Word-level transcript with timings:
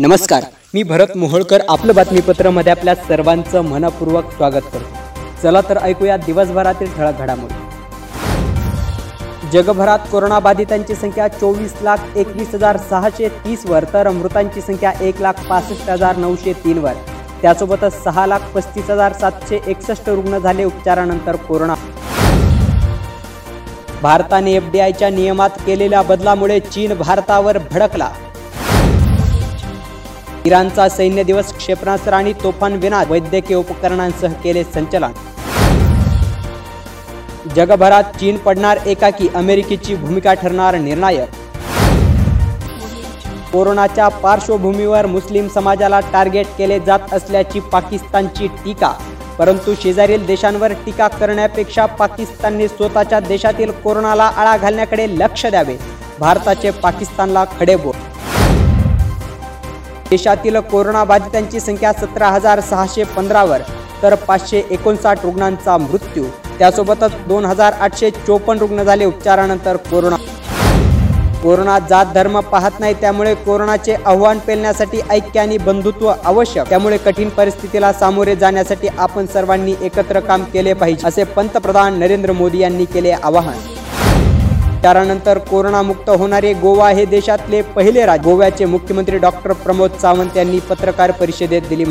नमस्कार. 0.00 0.42
मी 0.74 0.82
भरत 0.82 1.16
मोहोळकर. 1.16 1.60
आपलं 1.68 1.94
बातमीपत्रामध्ये 1.94 2.72
आपल्या 2.72 2.94
सर्वांचं 2.94 3.64
मनपूर्वक 3.64 4.30
स्वागत 4.32 4.68
करतो. 4.72 5.40
चला 5.42 5.60
तर 5.60 5.78
ऐकूया 5.82 6.16
दिवसभरातील 6.16 6.94
ठळक 6.96 7.18
घडामोडी. 7.18 7.54
जगभरात 9.52 9.98
कोरोनाबाधितांची 10.12 10.94
संख्या 10.94 11.26
चोवीस 11.28 11.74
लाख 11.82 12.16
एकवीस 12.16 12.54
हजार 12.54 12.76
सहाशे 12.90 13.28
तीसवर 13.44 13.84
तर 13.92 14.10
मृतांची 14.10 14.60
संख्या 14.60 14.92
एक 15.00 15.20
लाख 15.20 15.32
पासष्ट 15.48 15.90
हजार 15.90 16.16
नऊशे 16.16 16.52
तीनवर 16.64 16.94
त्यासोबतच 17.42 18.02
सहा 18.04 18.26
लाख 18.26 18.40
पस्तीस 18.54 18.90
हजार 18.90 19.12
सातशे 19.12 19.60
एकसष्ट 19.66 20.08
रुग्ण 20.08 20.38
झाले 20.38 20.64
उपचारानंतर 20.64 21.36
कोरोना. 21.36 21.74
भारताने 24.02 24.52
एफ 24.52 24.70
डी 24.72 24.80
आयच्या 24.80 25.10
नियमात 25.10 25.50
केलेल्या 25.66 26.02
बदलामुळे 26.02 26.60
चीन 26.60 26.94
भारतावर 26.94 27.58
भडकला. 27.72 28.10
इराणचा 30.46 30.88
सैन्य 30.88 31.22
दिवस 31.22 31.52
क्षेपणास्त्र 31.54 32.12
आणि 32.12 32.32
तोफांविना 32.32 33.02
वैद्यकीय 33.08 33.56
उपकरणांसह 33.56 34.32
केले 34.32 34.64
संचलन. 34.64 35.12
जगभरात 37.56 38.04
चीन 38.04 38.36
पडणार 38.36 38.78
एकाकी 38.86 39.28
अमेरिकेची 39.34 39.94
भूमिका 39.94 40.34
ठरणार 40.34 40.76
निर्णायक. 40.76 41.28
कोरोनाच्या 43.52 44.08
पार्श्वभूमीवर 44.08 45.06
मुस्लिम 45.06 45.48
समाजाला 45.48 46.00
टार्गेट 46.00 46.46
केले 46.58 46.80
जात 46.80 47.12
असल्याची 47.12 47.60
पाकिस्तानची 47.60 48.46
टीका. 48.46 48.92
परंतु 49.38 49.74
शेजारील 49.82 50.26
देशांवर 50.26 50.72
टीका 50.72 51.08
करण्यापेक्षा 51.08 51.86
पाकिस्तानने 51.86 52.68
स्वतःच्या 52.68 53.20
देशातील 53.20 53.70
कोरोनाला 53.70 54.24
आळा 54.24 54.56
घालण्याकडे 54.56 55.08
लक्ष 55.08 55.46
द्यावे. 55.46 55.76
भारताचे 56.18 56.70
पाकिस्तानला 56.70 57.44
खडेबोल 57.60 58.09
देशातील 60.10 60.58
कोरोनाबाधितांची 60.60 61.60
संख्या 61.60 61.92
सतरा 61.92 62.28
हजार 62.28 62.60
सहाशे 62.60 63.04
पंधरावर 63.16 63.60
तर 64.02 64.14
पाचशे 64.14 64.62
एकोणसाठ 64.70 65.24
रुग्णांचा 65.24 65.76
मृत्यू. 65.78 66.24
त्यासोबतच 66.58 67.12
दोन 67.28 67.44
हजार 67.44 67.72
आठशे 67.80 68.10
चोपन्न 68.10 68.60
रुग्ण 68.60 68.82
झाले 68.82 69.04
उपचारानंतर 69.04 69.76
कोरोना. 69.90 70.16
कोरोना 71.42 71.78
जात 71.90 72.06
धर्म 72.14 72.38
पाहत 72.40 72.80
नाही 72.80 72.94
त्यामुळे 73.00 73.34
कोरोनाचे 73.34 73.94
आव्हान 74.06 74.38
पेलण्यासाठी 74.46 75.00
ऐक्य 75.10 75.40
आणि 75.40 75.58
बंधुत्व 75.58 76.12
आवश्यक. 76.24 76.68
त्यामुळे 76.68 76.96
कठीण 76.96 77.28
परिस्थितीला 77.28 77.92
सामोरे 77.92 78.36
जाण्यासाठी 78.36 78.88
आपण 78.88 79.26
सर्वांनी 79.26 79.74
एकत्र 79.82 80.20
काम 80.20 80.44
केले 80.52 80.72
पाहिजे 80.72 81.06
असे 81.08 81.24
पंतप्रधान 81.36 81.98
नरेंद्र 81.98 82.32
मोदी 82.32 82.58
यांनी 82.58 82.84
केले 82.84 83.10
आवाहन. 83.12 83.58
उपचारानंतर 84.80 85.38
कोरोनामुक्त 85.48 86.08
होणारे 86.10 86.52
गोवा 86.60 86.88
हे 86.90 87.04
देशातले 87.06 87.60
पहिले 87.74 88.04
राज्य. 88.06 88.22
गोव्याचे 88.24 88.64
मुख्यमंत्री 88.64 89.18
डॉक्टर 89.18 89.52
प्रमोद 89.64 89.98
सावंत 90.02 90.36
यांनी 90.36 90.58
पत्रकार 90.68 91.10
परिषदेत 91.20 91.62
दिली 91.70 91.84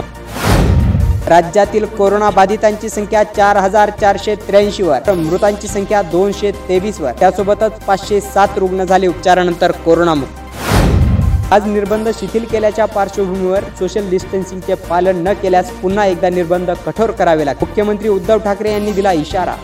राज्यातील 1.27 1.85
कोरोनाबाधितांची 1.97 2.89
संख्या 2.89 3.23
चार 3.35 3.57
हजार 3.57 3.89
चारशे 4.01 4.35
त्र्याऐंशीवर 4.47 4.99
तर 5.07 5.13
मृतांची 5.13 5.67
संख्या 5.67 6.01
दोनशे 6.01 6.51
तेवीसवर 6.69 7.11
त्यासोबतच 7.19 7.79
पाचशे 7.87 8.21
सात 8.21 8.57
रुग्ण 8.57 8.83
झाले 8.83 9.07
उपचारानंतर 9.07 9.71
कोरोनामुक्त. 9.85 11.53
आज 11.53 11.67
निर्बंध 11.67 12.09
शिथिल 12.19 12.45
केल्याच्या 12.51 12.85
पार्श्वभूमीवर 12.87 13.63
सोशल 13.79 14.09
डिस्टन्सिंगचे 14.09 14.75
पालन 14.89 15.27
न 15.27 15.33
केल्यास 15.41 15.71
पुन्हा 15.81 16.05
एकदा 16.05 16.29
निर्बंध 16.29 16.71
कठोर 16.85 17.11
करावे 17.11 17.45
लागले 17.45 17.65
मुख्यमंत्री 17.65 18.09
उद्धव 18.09 18.37
ठाकरे 18.37 18.71
यांनी 18.71 18.91
दिला 18.91 19.11
इशारा. 19.13 19.55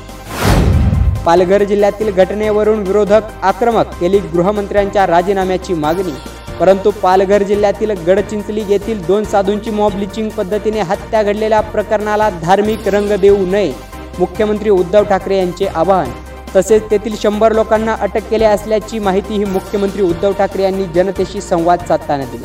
पालघर 1.26 1.64
जिल्ह्यातील 1.64 2.12
घटनेवरून 2.12 2.82
विरोधक 2.88 3.22
आक्रमक 3.42 3.94
केली 4.00 4.18
गृहमंत्र्यांच्या 4.34 5.06
राजीनाम्याची 5.08 5.74
मागणी. 5.74 6.12
परंतु 6.60 6.92
पालघर 6.92 7.44
जिल्ह्यातील 7.44 7.92
गडचिंचली 8.08 8.64
येथील 8.70 9.02
दोन 9.06 9.24
साधूंची 9.24 9.70
मॉब 9.70 9.98
लिचिंग 10.00 10.30
पद्धतीने 10.30 10.82
हत्या 10.82 11.24
घडलेल्या 11.24 11.62
प्रकरणाला 11.62 12.30
धार्मिक 12.44 12.88
रंग 12.88 13.16
देऊ 13.22 13.46
नये 13.46 13.74
मुख्यमंत्री 14.20 14.70
उद्धव 14.70 15.04
ठाकरे 15.04 15.38
यांचे 15.38 15.66
आवाहन. 15.66 16.12
तसेच 16.56 16.90
तेथील 16.92 17.16
शंभर 17.20 17.54
लोकांना 17.54 17.96
अटक 18.02 18.30
केली 18.30 18.44
असल्याची 18.44 19.00
माहितीही 19.00 19.44
मुख्यमंत्री 19.44 20.02
उद्धव 20.02 20.32
ठाकरे 20.32 20.64
यांनी 20.64 20.86
जनतेशी 20.96 21.42
संवाद 21.42 21.80
साधताना 21.88 22.24
दिली. 22.24 22.44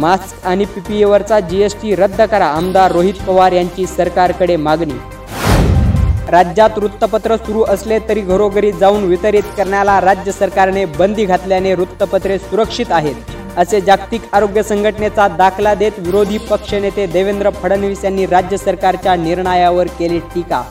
मास्क 0.00 0.46
आणि 0.46 0.64
पीपीएवरचा 0.64 1.40
जीएसटी 1.40 1.94
रद्द 1.94 2.22
करा 2.22 2.46
आमदार 2.46 2.92
रोहित 2.92 3.26
पवार 3.26 3.52
यांची 3.52 3.86
सरकारकडे 3.86 4.56
मागणी. 4.56 5.13
राज्यात 6.34 6.78
वृत्तपत्र 6.78 7.36
सुरू 7.36 7.62
असले 7.68 7.98
तरी 8.08 8.20
घरोघरी 8.20 8.70
जाऊन 8.72 9.04
वितरित 9.08 9.42
करण्याला 9.56 10.00
राज्य 10.00 10.32
सरकारने 10.32 10.84
बंदी 10.98 11.24
घातल्याने 11.24 11.74
वृत्तपत्रे 11.74 12.38
सुरक्षित 12.38 12.92
आहेत 12.92 13.58
असे 13.58 13.80
जागतिक 13.80 14.20
आरोग्य 14.34 14.62
संघटनेचा 14.62 15.26
दाखला 15.38 15.74
देत 15.74 15.98
विरोधी 15.98 16.38
पक्षनेते 16.50 17.06
देवेंद्र 17.06 17.50
फडणवीस 17.62 18.04
यांनी 18.04 18.26
राज्य 18.26 18.56
सरकारच्या 18.56 19.14
निर्णयावर 19.16 19.86
केली 19.98 20.18
टीका. 20.34 20.62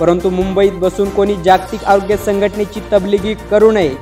परंतु 0.00 0.30
मुंबईत 0.30 0.72
बसून 0.80 1.10
कोणी 1.10 1.34
जागतिक 1.44 1.84
आरोग्य 1.84 2.16
संघटनेची 2.16 2.80
तबलिगी 2.92 3.34
करू 3.50 3.70
नये 3.70 3.94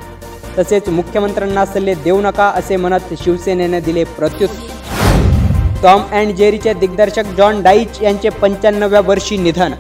तसेच 0.59 0.89
मुख्यमंत्र्यांना 0.89 1.65
सल्ले 1.67 1.95
देऊ 2.05 2.21
नका 2.21 2.49
असे 2.57 2.77
म्हणत 2.77 3.15
शिवसेनेने 3.25 3.81
दिले 3.81 4.05
प्रत्युत्तर. 4.19 5.83
टॉम 5.83 6.03
अँड 6.13 6.35
जेरीचे 6.37 6.73
दिग्दर्शक 6.75 7.35
जॉन 7.37 7.63
डाईच 7.63 8.01
यांचे 8.03 8.29
पंच्याण्णव्या 8.43 9.01
वर्षी 9.07 9.37
निधन 9.39 9.73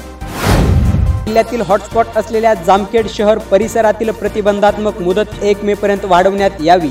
जिल्ह्यातील 1.25 1.61
हॉटस्पॉट 1.61 2.07
असलेल्या 2.17 2.55
जामखेड 2.55 3.07
शहर 3.09 3.39
परिसरातील 3.39 4.11
प्रतिबंधात्मक 4.11 5.01
मुदत 5.01 5.43
एक 5.43 5.65
मे 5.65 5.75
पर्यंत 5.75 6.05
वाढवण्यात 6.05 6.51
यावी. 6.65 6.89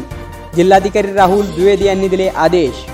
जिल्हाधिकारी 0.56 1.14
राहुल 1.14 1.46
द्विवेदी 1.46 1.86
यांनी 1.86 2.08
दिले 2.08 2.28
आदेश. 2.28 2.86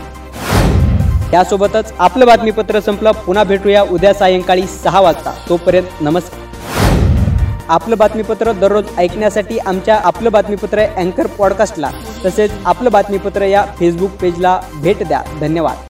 यासोबतच 1.33 1.93
आपलं 1.99 2.27
बातमीपत्र 2.27 2.79
संपलं. 2.79 3.11
पुन्हा 3.11 3.43
भेटूया 3.43 3.81
उद्या 3.81 4.13
सायंकाळी 4.13 4.63
सहा 4.83 5.01
वाजता. 5.01 5.31
तोपर्यंत 5.49 6.01
नमस्कार. 6.01 6.39
आपलं 7.67 7.97
बातमीपत्र 7.97 8.51
दररोज 8.51 8.85
ऐकण्यासाठी 8.97 9.57
आमच्या 9.57 9.99
आपलं 10.03 10.31
बातमीपत्र 10.31 10.79
अँकर 10.79 11.27
पॉडकास्टला 11.27 11.89
तसेच 12.25 12.51
आपलं 12.65 12.91
बातमीपत्र 12.91 13.41
या 13.41 13.65
फेसबुक 13.79 14.11
पेजला 14.11 14.59
भेट 14.73 15.03
द्या. 15.03 15.21
धन्यवाद. 15.39 15.85